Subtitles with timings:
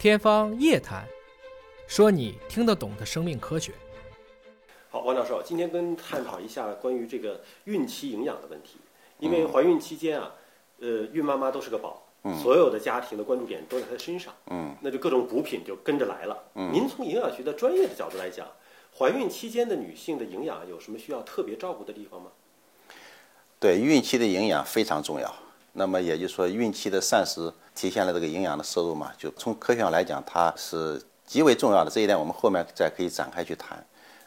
[0.00, 1.04] 天方夜谭，
[1.86, 3.74] 说你听得懂的生命科学。
[4.88, 8.78] 好，王教授，今天跟探讨一下关于这个孕期营养的问题。
[9.18, 10.32] 因为怀孕期间啊，
[10.78, 12.02] 呃，孕妈妈都是个宝，
[12.42, 16.44] 所有的家庭的关注点都在她身上，嗯，那就各种补品就跟着来了。
[16.54, 18.48] 嗯您从营养学的专业的角度来讲，
[18.98, 22.30] 怀孕期间的女性的营养有什么需要特别照顾的地方吗？
[23.58, 25.30] 对，孕期的营养非常重要。
[25.74, 31.90] 那么也就是说，孕期的膳食体现了这个营养的摄入嘛，就从科学上来讲，它是极为重要的。
[31.90, 33.82] 这一点我们后面再可以展开去谈。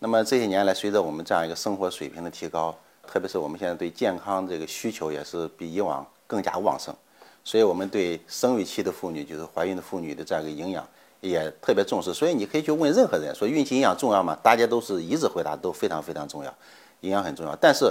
[0.00, 6.94] 那么这些年来，随着我们这样一个生活水平的提高，特别是我们现在对健康这个需求也是比以往更加旺盛，
[7.42, 10.86] 所以我们对生育期的妇女，就是怀孕的妇女的这样一个营养
[11.22, 12.12] 也特别重视。
[12.12, 14.36] 所以你可以去问任何人说孕期营养重要吗？
[14.42, 16.54] 大家都是一致回答都非常非常重要，
[17.00, 17.56] 营养很重要。
[17.56, 17.90] 但是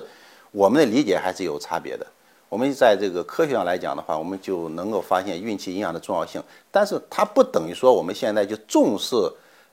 [0.51, 2.05] 我们的理解还是有差别的。
[2.49, 9.15] 我们在这个科学上来讲的话，我们就能够发现孕期营养的重要性，但是它不等于说我们现在就重视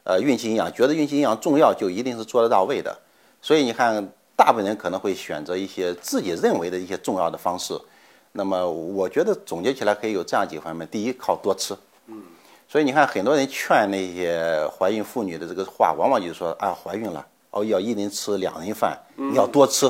[0.02, 2.96] 呃孕期营养，觉得孕期营养重要就一定是做得到位的。
[3.40, 7.78] 所以你看，大部分人可能会选择一些自己认为的一些重要的方式。
[8.32, 11.76] 那么我觉得总结起来可以有这样几个方面：第一，靠多吃。
[12.06, 12.20] 嗯。
[12.66, 19.88] 所以你看，很多人劝那些怀孕妇女的这个话，往往就是说啊，怀孕了哦，要一人吃两人饭，你要多吃。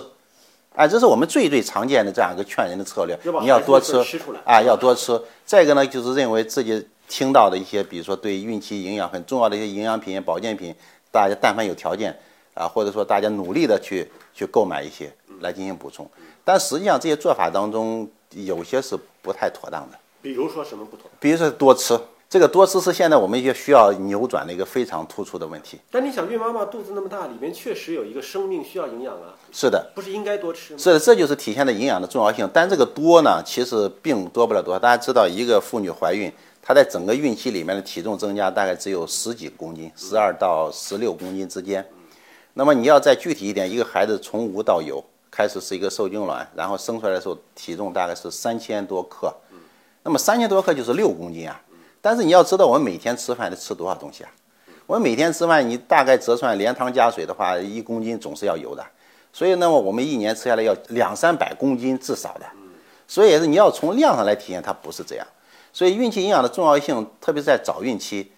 [0.74, 3.16] 哎，这是我们最最常见的这样一个劝人的策略。
[3.40, 3.96] 你要多吃
[4.44, 5.20] 啊，要多吃。
[5.44, 10.74] 再一个呢，就是认为自己听到的一些，比如说对孕期营养很重要的一些营养品、保健品，
[11.12, 12.18] 大家但凡有条件
[12.54, 16.10] 啊，或者说大家努力的去去购买一些来进行补充。
[16.44, 19.98] 但实际上这些做法当中有些是不太妥当的。
[20.20, 21.08] 比如说什么不妥？
[21.20, 21.96] 比如说多吃。
[22.34, 25.78] 这个多吃是现在我们也需要扭转的一个非常突出的问题。
[25.88, 29.38] 但你想，孕妈妈肚子那么大，里面确实有一个生命需要营养啊。
[29.52, 30.78] 是的，不是应该多吃吗？
[30.80, 32.50] 是的，这就是体现的营养的重要性。
[32.52, 34.80] 但这个多呢，其实并多不了多少。
[34.80, 36.28] 大家知道，一个妇女怀孕，
[36.60, 41.86] 她在整个孕期里面的体重增加大概只有十几公斤，十二到十六公斤之间。
[42.54, 49.32] 那么你要再具体一点，一个孩子从无到有，开始是一个受精卵，然后生出来的时候体重大概是三千多克。
[50.06, 51.60] 那么三千多克就是六公斤啊。
[52.04, 54.30] 但是你要知道，我们每天吃饭得吃多少东西啊？
[54.84, 58.84] 我们每天吃饭，你大概折算连汤加水的话，一公斤总是要有的。
[59.32, 62.44] 所以，那么我们一年吃下来要两三百公斤至少的。
[63.08, 65.26] 所以也是你要从量上来体现，它不是这样。
[65.72, 68.30] 所以孕期营养的重要性，特别是在早孕期，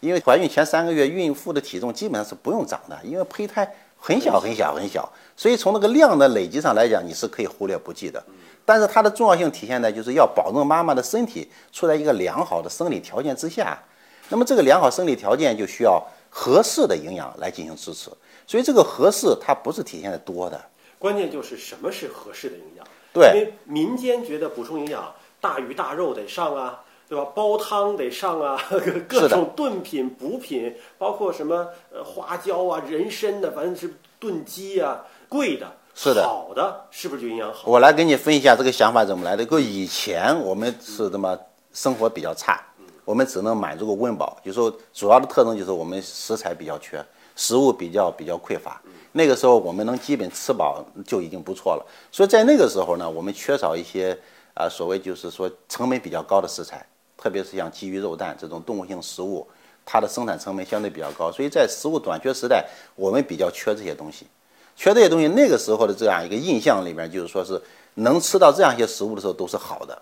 [0.00, 5.08] 因为怀孕前三个月，孕妇的体重基本上是不用长的，因为胚胎很小很小很小。
[5.36, 8.20] 所以从那个量的累积上来讲，你是可以忽略不计的。
[8.64, 13.76] 但是它的重要性体现在就是要保证妈妈的身体处在一个良好的生理条件之下，
[14.28, 18.10] 那么这个良好生理条件就需要合适的营养来进行支持，
[18.46, 20.60] 所以这个合适它不是体现的多的，
[20.98, 22.86] 关键就是什么是合适的营养。
[23.12, 27.26] 对，因为民间觉得补充营养，大鱼大肉得上啊，对吧？
[27.34, 28.58] 煲汤得上啊，
[29.06, 35.70] 各种炖品补品，包括什么呃花椒啊、人参的，反正是炖鸡啊，贵的。
[35.94, 37.70] 是的，好的是不是就营养好？
[37.70, 39.44] 我来给你分析一下这个想法怎么来的。
[39.44, 41.38] 个以前我们是什么
[41.72, 42.60] 生活比较差，
[43.04, 47.04] 我们只能满足个温饱，就说主要的特征就是我们食材比较缺，
[47.36, 48.80] 食物比较比较匮乏。
[49.12, 51.86] 那个时候我们能基本吃饱就已经不错了。
[52.10, 54.18] 所以在那个时候呢，我们缺少一些
[54.54, 56.84] 啊所谓就是说成本比较高的食材，
[57.18, 59.46] 特别是像鸡鱼肉蛋这种动物性食物，
[59.84, 61.30] 它的生产成本相对比较高。
[61.30, 62.66] 所以在食物短缺时代，
[62.96, 64.26] 我们比较缺这些东西。
[64.76, 67.60] 缺这些东西，那个时候的这样一个印象里面，就是说是
[67.94, 70.00] 能吃到这样一些食物的时候都是好的。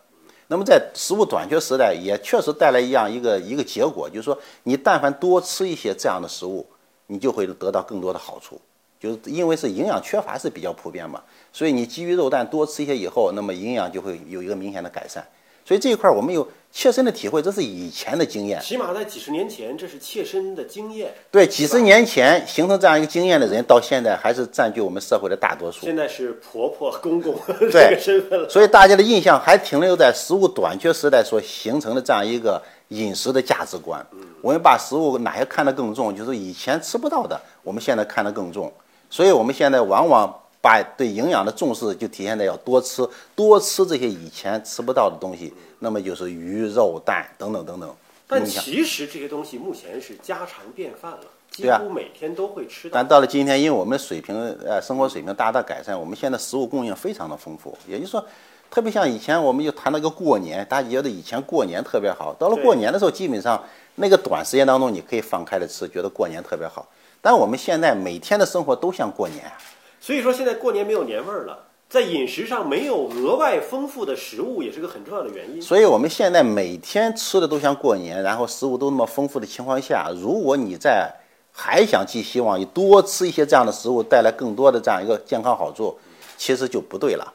[0.49, 6.67] 那么在食物短缺时代，也确实带来一样一个一个结果，就是说你但凡多吃一些这样的食物，
[7.07, 8.61] 你就会得到更多的好处。
[8.99, 15.27] 就是因为是营养缺乏是比较普遍嘛，所以你鸡鱼肉蛋多吃一些以后，那么营养就会有一个明显的改善。
[15.71, 18.61] 所以这一块我们有切身的体会，这是以前的经验。
[18.61, 21.15] 起码在几十年前，这是切身的经验。
[21.31, 25.87] 对，几十年前形成这样一个经验的人，到现在还是占据我们社会的大多数。
[25.87, 27.37] 现在是婆婆、公公
[27.71, 28.49] 这个身份了。
[28.49, 34.05] 所以大家的印象还停留在食物短缺时代所形成的这样一个饮食的价值观。
[34.43, 38.73] 我们把食物哪些看得更重，就是以前吃不到的，我们现在看得更重。
[39.09, 40.37] 所以我们现在往往。
[40.63, 47.95] 把对营养的重视就体现在要多吃，多吃这些以前吃不到的东西，那么就是鱼肉蛋等等等等。
[48.27, 51.21] 但其实这些东西目前是家常便饭了，
[51.51, 52.89] 几乎每天都会吃。
[52.89, 57.77] 但到了今天，因为我们水平呃生活水平大大改善，我们现在食物供应非常的丰富。
[57.89, 58.25] 也就是说，
[58.71, 62.33] 特别像以前，我们就谈那个过年，大家觉得以前过年特别好。
[62.39, 63.61] 到了过年的时候，基本上
[63.97, 66.87] 那个短时间当中，你可以放开了吃，觉得过年特别好。
[67.21, 69.51] 但我们现在每天的生活都像过年。
[70.01, 75.61] 所以说现在过年没有年味儿了，在饮食上没有额外丰富的食物，也是个很重要的原因。
[75.61, 81.15] 所以我们现在每天吃的都像过年，然后食物都那么丰富的情况下，如果你在
[81.53, 85.99] 还想寄希望于多吃一些这样的食物，带来更多的这样一个健康好处，
[86.39, 87.35] 其实就不对了。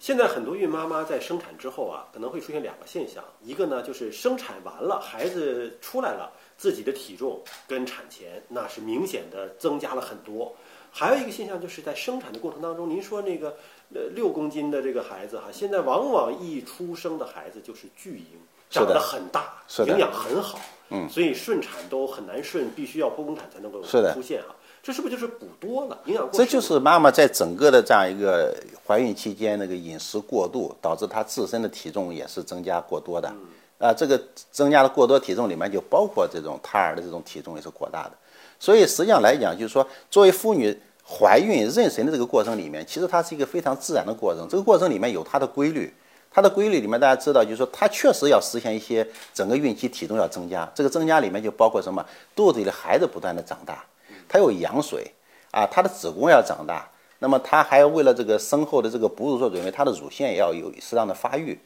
[0.00, 10.54] 现在很多孕妈妈在生产之后啊，可能会出现两个现象，一个呢就是生产完了，孩子出来了，自己的体重跟产前那是明显的增加了很多。
[10.90, 13.56] 还有一个现象，就是在生产的过程当中，您说那个
[13.94, 18.24] 呃六公斤的这个孩子哈，现在往往一出生的孩子就是巨婴，
[18.70, 20.58] 长得很大，营养很好，
[20.88, 24.56] 嗯，所以顺产都很难顺，必须要剖宫产才能够出现啊。
[24.82, 26.26] 这是不是就是补多了，营养？
[26.32, 28.56] 这就是妈妈在整个的这样一个
[28.86, 33.30] 怀孕期间那个饮食过度，导致她自身的体重也是增加过多的。
[33.78, 34.20] 啊，这个
[34.50, 38.12] 增加的过多体重里面就包括这种胎儿的这种体重也是过大的。
[38.58, 40.78] 所以实际上来讲，就是说作为妇女。
[41.08, 44.44] 怀孕妊娠的这个过程里面，其实它是一个非常自然的过程。
[44.50, 45.94] 这个过程里面有它的规律，
[46.32, 50.68] 它的规律里面大家知道，就是说它确实要实现一些整个孕期体重要增加。
[50.74, 52.04] 这个增加里面就包括什么？
[52.34, 53.84] 肚子里的孩子不断的长大，
[54.28, 55.08] 它有羊水
[55.52, 56.90] 啊，它的子宫要长大。
[57.20, 61.56] 那么它还要为了这个生后的这个哺乳做准备，它的乳腺也要有适当的发育。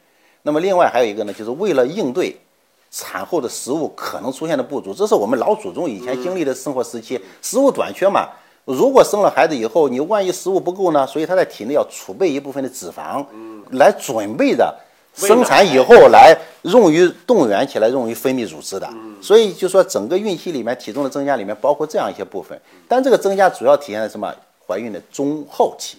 [0.42, 2.36] 那么另外还有一个呢，就是为了应对
[2.90, 8.28] 产后的食物可能出现的不足，这是我们老祖宗以前经历的生活时期，食物短缺嘛。
[8.64, 11.06] 如果生了孩子以后，你万一食物不够呢？
[11.06, 13.24] 所以他在体内要储备一部分的脂肪，
[13.70, 14.74] 来准备着
[15.14, 18.88] 生产以后来用于动员起来，用于分泌乳汁的。
[19.20, 24.32] 所以就说整个孕期里面体重的增加里面包括这样一些部分，但这个增加主要体现在什么？
[24.66, 25.98] 怀孕的中后期、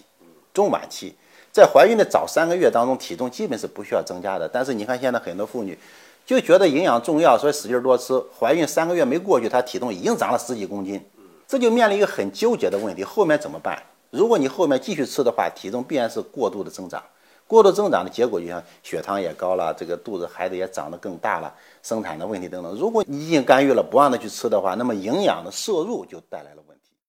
[0.54, 1.14] 中晚期，
[1.52, 4.48] 在怀孕的早三个月当中，体重基本是不需要增加的。
[4.48, 5.78] 但是你看现在很多妇女
[6.26, 11.04] 就觉得营养重要，所以使劲多吃，怀孕三个月没过去，她体重已经长了十几公斤。
[11.46, 13.78] 这就面临一个很纠结的问题，后面怎么办？
[14.12, 17.04] 如果你后面继续吃的话，体重必然是过度的增长，
[17.48, 22.74] 过度增长的结果就像血糖也高了，这个肚子孩子也长得更大了，生产的问题等等。
[22.76, 26.62] 如果你已经干预了，不让他去吃的话，那么营养的摄入就带来了。